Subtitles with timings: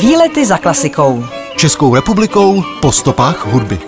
[0.00, 1.24] Výlety za klasikou.
[1.56, 3.78] Českou republikou po stopách hudby.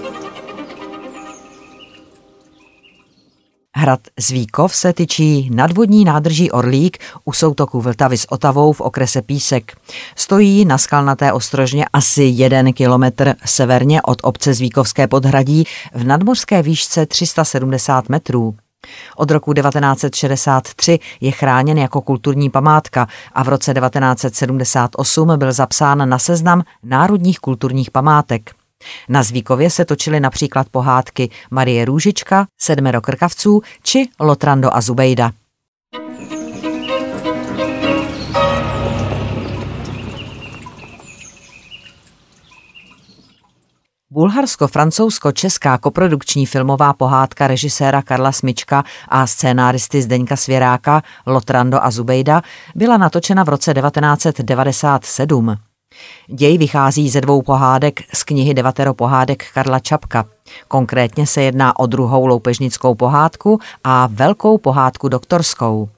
[3.76, 9.76] Hrad Zvíkov se tyčí nadvodní nádrží Orlík u soutoku Vltavy s Otavou v okrese Písek.
[10.16, 15.64] Stojí na skalnaté ostrožně asi jeden kilometr severně od obce Zvíkovské podhradí
[15.94, 18.56] v nadmořské výšce 370 metrů.
[19.16, 26.18] Od roku 1963 je chráněn jako kulturní památka a v roce 1978 byl zapsán na
[26.18, 28.50] seznam národních kulturních památek.
[29.08, 35.32] Na Zvíkově se točily například pohádky Marie Růžička, Sedmero krkavců či Lotrando a Zubejda.
[44.10, 52.42] Bulharsko-francouzsko-česká koprodukční filmová pohádka režiséra Karla Smička a scénáristy Zdeňka Svěráka Lotrando a Zubejda
[52.74, 55.56] byla natočena v roce 1997.
[56.28, 60.24] Děj vychází ze dvou pohádek z knihy Devatero pohádek Karla Čapka.
[60.68, 65.88] Konkrétně se jedná o druhou loupežnickou pohádku a velkou pohádku doktorskou.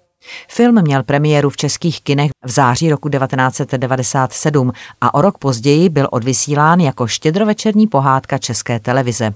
[0.48, 6.08] Film měl premiéru v českých kinech v září roku 1997 a o rok později byl
[6.10, 9.34] odvysílán jako štědrovečerní pohádka České televize.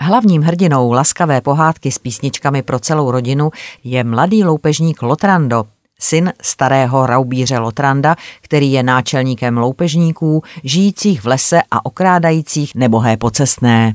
[0.00, 3.50] Hlavním hrdinou laskavé pohádky s písničkami pro celou rodinu
[3.84, 5.64] je mladý loupežník Lotrando,
[6.00, 13.94] syn starého raubíře Lotranda, který je náčelníkem loupežníků, žijících v lese a okrádajících nebohé pocestné.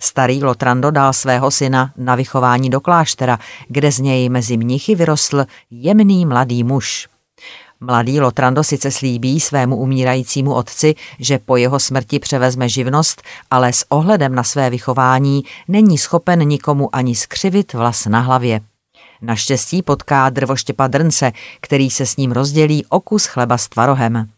[0.00, 5.46] Starý Lotrando dal svého syna na vychování do kláštera, kde z něj mezi mnichy vyrostl
[5.70, 7.08] jemný mladý muž.
[7.80, 13.86] Mladý Lotrando sice slíbí svému umírajícímu otci, že po jeho smrti převezme živnost, ale s
[13.88, 18.60] ohledem na své vychování není schopen nikomu ani skřivit vlas na hlavě.
[19.22, 24.28] Naštěstí potká drvoštěpa Drnce, který se s ním rozdělí o kus chleba s tvarohem.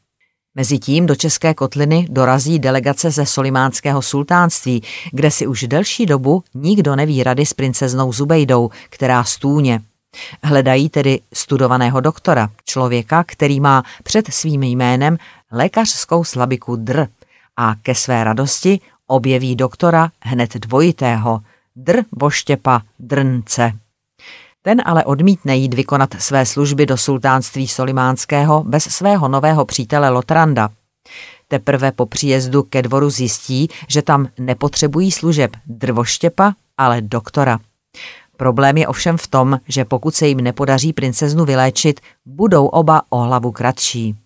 [0.59, 4.83] Mezitím do České kotliny dorazí delegace ze Solimánského sultánství,
[5.13, 9.81] kde si už delší dobu nikdo neví rady s princeznou Zubejdou, která stůně.
[10.43, 15.19] Hledají tedy studovaného doktora, člověka, který má před svým jménem
[15.53, 17.07] lékařskou slabiku dr
[17.57, 21.41] a ke své radosti objeví doktora hned dvojitého,
[21.77, 23.73] dr Boštěpa Drnce.
[24.69, 30.69] Ten ale odmítne jít vykonat své služby do sultánství Solimánského bez svého nového přítele Lotranda.
[31.49, 37.59] Teprve po příjezdu ke dvoru zjistí, že tam nepotřebují služeb drvoštěpa, ale doktora.
[38.37, 43.19] Problém je ovšem v tom, že pokud se jim nepodaří princeznu vyléčit, budou oba o
[43.19, 44.17] hlavu kratší.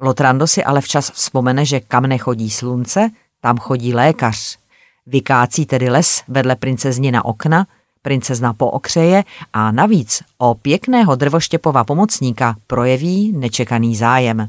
[0.00, 3.10] Lotrando si ale včas vzpomene, že kam nechodí slunce,
[3.40, 4.58] tam chodí lékař.
[5.06, 7.66] Vykácí tedy les vedle princezni na okna,
[8.02, 14.48] Princezna pookřeje a navíc o pěkného drvoštěpova pomocníka projeví nečekaný zájem.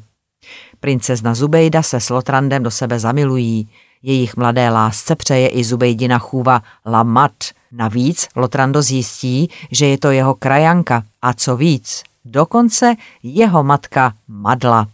[0.80, 3.70] Princezna Zubejda se s Lotrandem do sebe zamilují.
[4.04, 7.32] Jejich mladé lásce přeje i Zubejdina chůva Lamat.
[7.72, 14.88] Navíc Lotrando zjistí, že je to jeho krajanka a co víc, dokonce jeho matka Madla.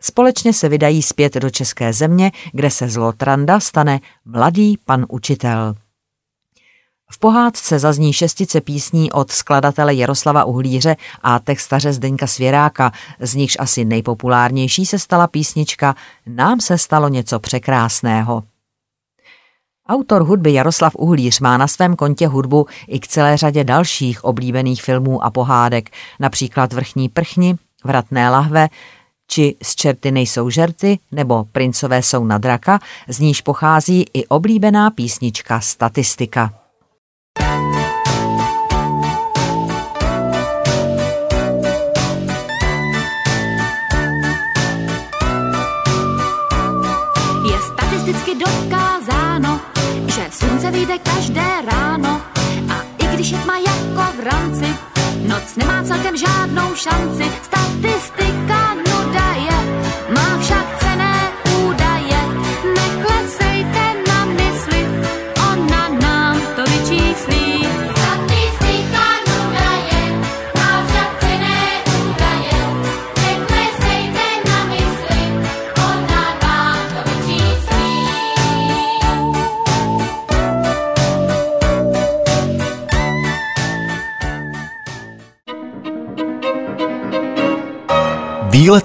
[0.00, 5.74] Společně se vydají zpět do české země, kde se z Lotranda stane mladý pan učitel.
[7.12, 13.56] V pohádce zazní šestice písní od skladatele Jaroslava Uhlíře a textaře Zdeňka Svěráka, z nichž
[13.60, 15.94] asi nejpopulárnější se stala písnička
[16.26, 18.42] Nám se stalo něco překrásného.
[19.88, 24.82] Autor hudby Jaroslav Uhlíř má na svém kontě hudbu i k celé řadě dalších oblíbených
[24.82, 25.90] filmů a pohádek,
[26.20, 28.68] například Vrchní prchni, Vratné lahve,
[29.26, 34.90] či Z čerty nejsou žerty nebo Princové jsou na draka, z níž pochází i oblíbená
[34.90, 36.61] písnička Statistika.
[56.16, 57.24] Žádnou šanci.
[57.42, 57.61] Statistika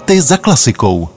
[0.08, 1.08] Výlety za klasikou.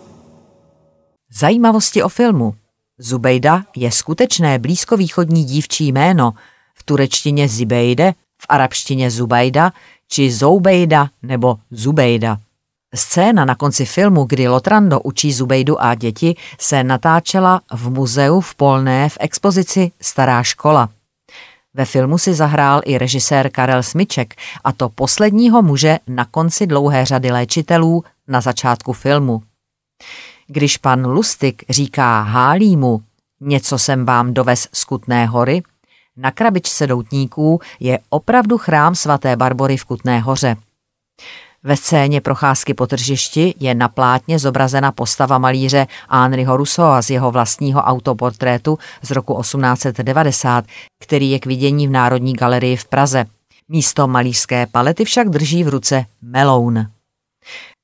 [1.32, 2.56] Zajímavosti o filmu.
[3.00, 6.34] Zubejda je skutečné blízkovýchodní dívčí jméno,
[6.76, 9.72] v turečtině Zibejde, v arabštině Zubajda
[10.08, 12.38] či Zoubejda nebo Zubejda.
[12.96, 18.56] Scéna na konci filmu, kdy Lotrando učí Zubejdu a děti, se natáčela v muzeu v
[18.56, 20.90] Polné v expozici Stará škola.
[21.74, 27.06] Ve filmu si zahrál i režisér Karel Smyček, a to posledního muže na konci dlouhé
[27.06, 29.44] řady léčitelů na začátku filmu.
[30.48, 33.02] Když pan Lustig říká Hálímu,
[33.40, 35.64] něco jsem vám dovez z Kutné hory,
[36.18, 40.56] na krabičce doutníků je opravdu chrám svaté Barbory v Kutné hoře.
[41.64, 47.32] Ve scéně procházky po tržišti je na plátně zobrazena postava malíře Henryho Rousseau z jeho
[47.32, 50.66] vlastního autoportrétu z roku 1890,
[51.00, 53.26] který je k vidění v Národní galerii v Praze.
[53.70, 56.88] Místo malířské palety však drží v ruce meloun.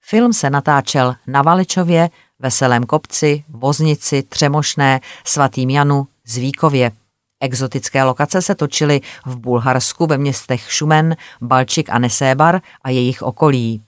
[0.10, 2.10] Film se natáčel na Valečově,
[2.40, 6.92] Veselém kopci, Voznici, Třemošné, Svatým Janu, Zvíkově.
[7.40, 13.82] Exotické lokace se točily v Bulharsku ve městech Šumen, Balčik a Nesébar a jejich okolí.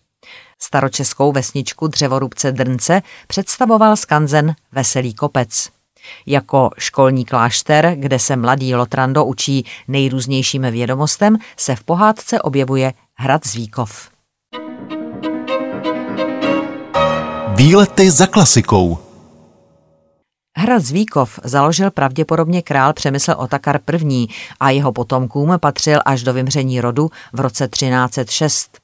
[0.62, 5.70] Staročeskou vesničku dřevorubce Drnce představoval skanzen Veselý kopec.
[6.26, 13.48] Jako školní klášter, kde se mladý Lotrando učí nejrůznějším vědomostem, se v pohádce objevuje hrad
[13.48, 14.19] Zvíkov.
[17.60, 18.98] Výlety za klasikou.
[20.58, 23.80] Hrad Zvíkov založil pravděpodobně král Přemysl Otakar
[24.10, 24.28] I.
[24.60, 28.78] a jeho potomkům patřil až do vymření rodu v roce 1306.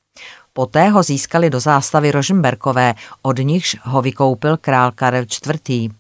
[0.54, 5.26] Poté ho získali do zástavy Rožmberkové, od nichž ho vykoupil král Karel
[5.68, 5.92] IV.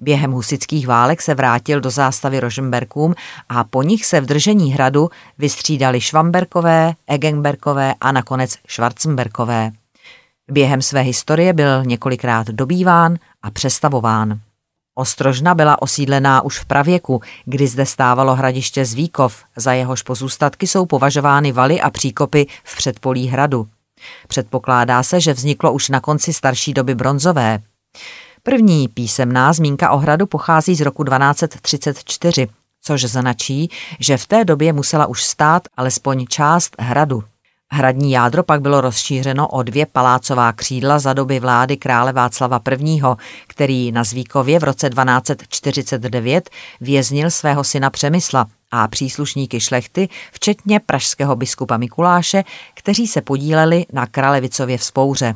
[0.00, 3.14] Během husických válek se vrátil do zástavy Rožmberkům
[3.48, 9.72] a po nich se v držení hradu vystřídali Švamberkové, Egenberkové a nakonec Schwarzenberkové.
[10.50, 14.40] Během své historie byl několikrát dobýván a přestavován.
[14.94, 20.86] Ostrožna byla osídlená už v pravěku, kdy zde stávalo hradiště Zvíkov, za jehož pozůstatky jsou
[20.86, 23.68] považovány valy a příkopy v předpolí hradu.
[24.28, 27.58] Předpokládá se, že vzniklo už na konci starší doby bronzové.
[28.42, 32.48] První písemná zmínka o hradu pochází z roku 1234,
[32.82, 33.70] což značí,
[34.00, 37.24] že v té době musela už stát alespoň část hradu.
[37.72, 43.00] Hradní jádro pak bylo rozšířeno o dvě palácová křídla za doby vlády krále Václava I.,
[43.46, 46.50] který na Zvíkově v roce 1249
[46.80, 52.44] věznil svého syna Přemysla a příslušníky šlechty, včetně pražského biskupa Mikuláše,
[52.74, 55.34] kteří se podíleli na Kralevicově vzpouře.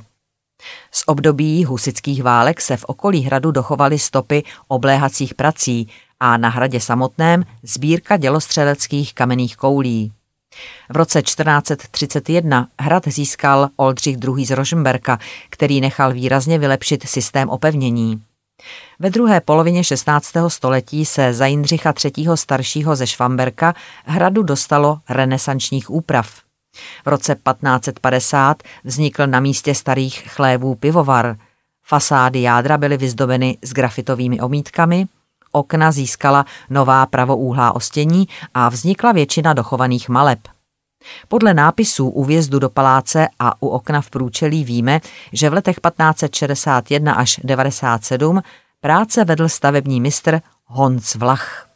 [0.91, 5.89] Z období husických válek se v okolí hradu dochovaly stopy obléhacích prací
[6.21, 10.13] a na hradě samotném sbírka dělostřeleckých kamenných koulí.
[10.91, 14.47] V roce 1431 hrad získal Oldřich II.
[14.47, 15.19] z Rožmberka,
[15.51, 18.23] který nechal výrazně vylepšit systém opevnění.
[18.99, 20.33] Ve druhé polovině 16.
[20.49, 22.27] století se za Jindřicha III.
[22.35, 23.75] staršího ze Švamberka
[24.05, 26.41] hradu dostalo renesančních úprav.
[27.05, 31.37] V roce 1550 vznikl na místě starých chlévů pivovar.
[31.87, 35.07] Fasády jádra byly vyzdobeny s grafitovými omítkami,
[35.55, 40.39] okna získala nová pravoúhlá ostění a vznikla většina dochovaných maleb.
[41.29, 45.01] Podle nápisů u vjezdu do paláce a u okna v průčelí víme,
[45.33, 48.43] že v letech 1561 až 97
[48.81, 51.69] práce vedl stavební mistr Honc Vlach.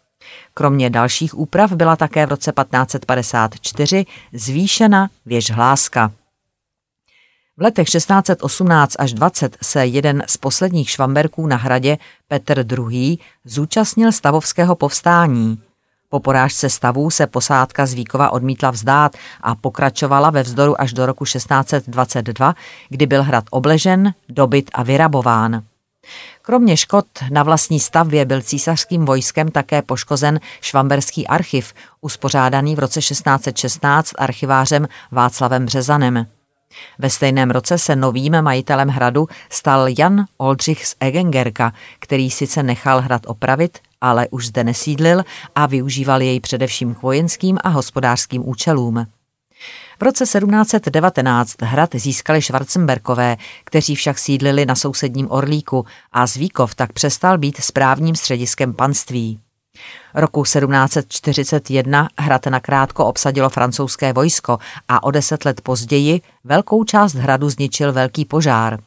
[0.54, 6.12] Kromě dalších úprav byla také v roce 1554 zvýšena věž hláska.
[7.58, 14.12] V letech 1618 až 20 se jeden z posledních švamberků na hradě, Petr II., zúčastnil
[14.12, 15.62] stavovského povstání.
[16.08, 21.06] Po porážce stavů se posádka z Víkova odmítla vzdát a pokračovala ve vzdoru až do
[21.06, 22.54] roku 1622,
[22.88, 25.62] kdy byl hrad obležen, dobyt a vyrabován.
[26.42, 33.00] Kromě škod na vlastní stavbě byl císařským vojskem také poškozen švamberský archiv, uspořádaný v roce
[33.00, 36.26] 1616 archivářem Václavem Březanem.
[36.98, 43.00] Ve stejném roce se novým majitelem hradu stal Jan Oldřich z Egengerka, který sice nechal
[43.00, 45.22] hrad opravit, ale už zde nesídlil
[45.54, 49.06] a využíval jej především k vojenským a hospodářským účelům.
[49.98, 56.92] V roce 1719 hrad získali Schwarzenberkové, kteří však sídlili na sousedním Orlíku a Zvíkov tak
[56.92, 59.40] přestal být správním střediskem panství.
[60.14, 64.58] Roku 1741 hrad nakrátko obsadilo francouzské vojsko
[64.88, 68.78] a o deset let později velkou část hradu zničil velký požár.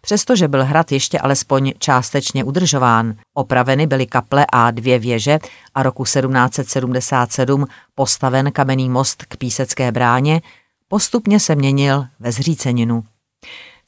[0.00, 5.38] Přestože byl hrad ještě alespoň částečně udržován, opraveny byly kaple a dvě věže
[5.74, 10.42] a roku 1777 postaven kamenný most k Písecké bráně,
[10.88, 13.04] postupně se měnil ve zříceninu.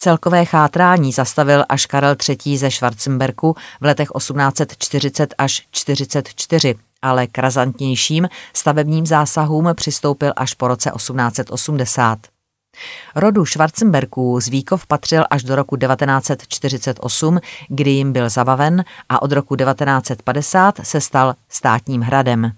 [0.01, 2.59] Celkové chátrání zastavil až Karel III.
[2.59, 10.69] ze Schwarzenberku v letech 1840 až 44, ale k razantnějším stavebním zásahům přistoupil až po
[10.69, 12.19] roce 1880.
[13.15, 17.39] Rodu Schwarzenbergů Zvíkov patřil až do roku 1948,
[17.69, 22.53] kdy jim byl zabaven a od roku 1950 se stal státním hradem.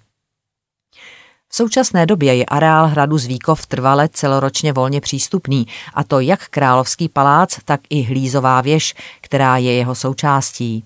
[1.52, 7.09] V současné době je areál hradu Zvíkov trvale celoročně volně přístupný, a to jak Královský
[7.09, 10.85] palác, tak i Hlízová věž, která je jeho součástí.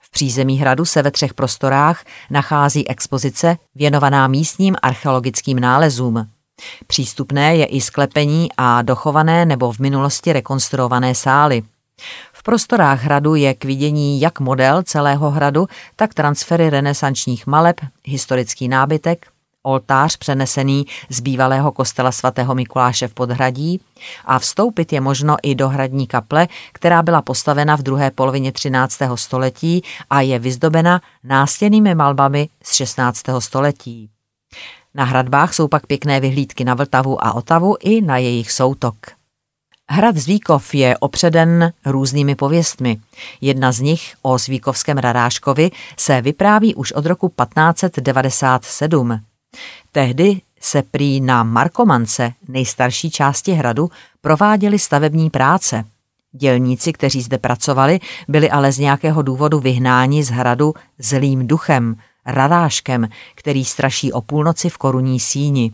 [0.00, 6.28] V přízemí hradu se ve třech prostorách nachází expozice věnovaná místním archeologickým nálezům.
[6.86, 11.62] Přístupné je i sklepení a dochované nebo v minulosti rekonstruované sály.
[12.32, 18.68] V prostorách hradu je k vidění jak model celého hradu, tak transfery renesančních maleb, historický
[18.68, 19.26] nábytek,
[19.64, 23.80] oltář přenesený z bývalého kostela svatého Mikuláše v Podhradí
[24.24, 28.98] a vstoupit je možno i do hradní kaple, která byla postavena v druhé polovině 13.
[29.14, 33.22] století a je vyzdobena nástěnými malbami z 16.
[33.38, 34.10] století.
[34.94, 38.96] Na hradbách jsou pak pěkné vyhlídky na Vltavu a Otavu i na jejich soutok.
[39.90, 43.00] Hrad Zvíkov je opředen různými pověstmi.
[43.40, 49.20] Jedna z nich o Zvíkovském radáškovi se vypráví už od roku 1597.
[49.92, 55.84] Tehdy se prý na Markomance, nejstarší části hradu, prováděly stavební práce.
[56.32, 61.96] Dělníci, kteří zde pracovali, byli ale z nějakého důvodu vyhnáni z hradu zlým duchem,
[62.26, 65.72] radáškem, který straší o půlnoci v korunní síni.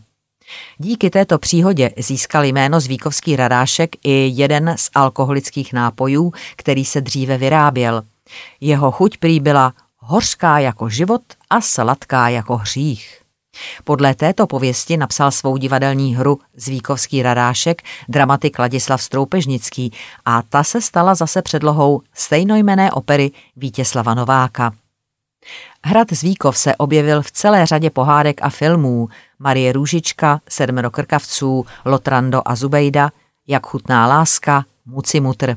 [0.78, 7.38] Díky této příhodě získal jméno Zvíkovský radášek i jeden z alkoholických nápojů, který se dříve
[7.38, 8.02] vyráběl.
[8.60, 13.19] Jeho chuť prý byla hořká jako život a sladká jako hřích.
[13.84, 19.92] Podle této pověsti napsal svou divadelní hru Zvíkovský radášek dramatik Ladislav Stroupežnický
[20.24, 24.72] a ta se stala zase předlohou stejnojmené opery Vítězslava Nováka.
[25.84, 32.42] Hrad Zvíkov se objevil v celé řadě pohádek a filmů Marie Růžička, Sedmero krkavců, Lotrando
[32.44, 33.10] a Zubejda,
[33.46, 35.56] Jak chutná láska, Muci Mutr.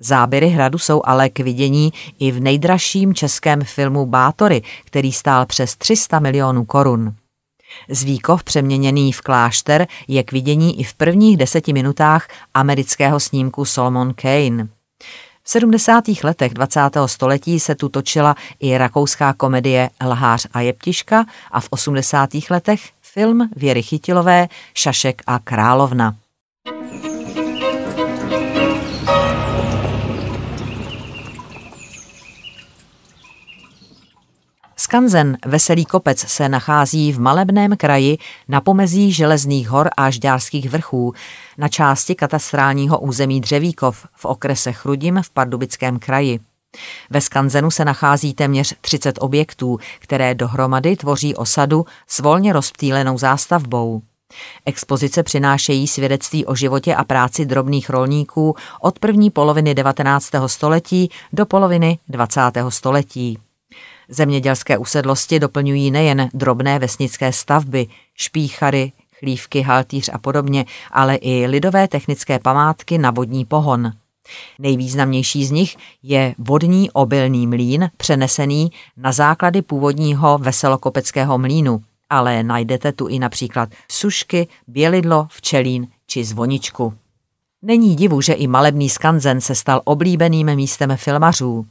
[0.00, 5.76] Záběry hradu jsou ale k vidění i v nejdražším českém filmu Bátory, který stál přes
[5.76, 7.14] 300 milionů korun.
[7.88, 14.14] Zvíkov přeměněný v klášter je k vidění i v prvních deseti minutách amerického snímku Solomon
[14.14, 14.68] Kane.
[15.42, 16.04] V 70.
[16.22, 16.80] letech 20.
[17.06, 22.30] století se tu točila i rakouská komedie Lhář a jeptiška a v 80.
[22.50, 26.16] letech film Věry Chytilové Šašek a královna.
[34.90, 38.18] Skanzen Veselý kopec se nachází v malebném kraji
[38.48, 41.14] na pomezí Železných hor a Žďárských vrchů
[41.58, 46.40] na části katastrálního území Dřevíkov v okrese Chrudim v Pardubickém kraji.
[47.10, 54.02] Ve Skanzenu se nachází téměř 30 objektů, které dohromady tvoří osadu s volně rozptýlenou zástavbou.
[54.66, 60.30] Expozice přinášejí svědectví o životě a práci drobných rolníků od první poloviny 19.
[60.46, 62.40] století do poloviny 20.
[62.68, 63.38] století.
[64.10, 71.88] Zemědělské usedlosti doplňují nejen drobné vesnické stavby, špíchary, chlívky, haltýř a podobně, ale i lidové
[71.88, 73.92] technické památky na vodní pohon.
[74.58, 82.92] Nejvýznamnější z nich je vodní obilný mlín, přenesený na základy původního veselokopeckého mlínu, ale najdete
[82.92, 86.94] tu i například sušky, bělidlo, včelín či zvoničku.
[87.62, 91.66] Není divu, že i malebný skanzen se stal oblíbeným místem filmařů.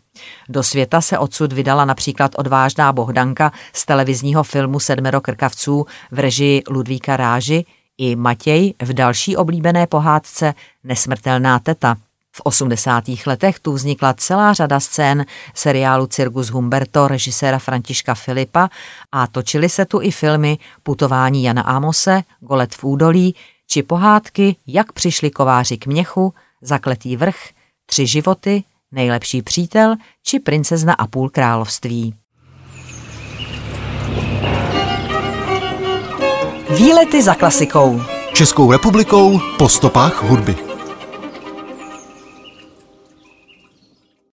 [0.50, 6.62] Do světa se odsud vydala například odvážná Bohdanka z televizního filmu Sedmero krkavců v režii
[6.69, 7.65] Ludvíka Ráži
[7.98, 10.53] i Matěj v další oblíbené pohádce
[10.84, 11.98] Nesmrtelná teta.
[12.31, 13.03] V 80.
[13.25, 18.69] letech tu vznikla celá řada scén seriálu Cirgus Humberto režiséra Františka Filipa
[19.12, 23.36] a točily se tu i filmy Putování Jana Amose, Golet v údolí
[23.72, 27.50] či pohádky Jak přišli kováři k měchu, Zakletý vrch,
[27.86, 32.14] Tři životy, Nejlepší přítel či Princezna a půl království.
[36.78, 38.02] Výlety za klasikou.
[38.34, 40.69] Českou republikou po stopách hudby.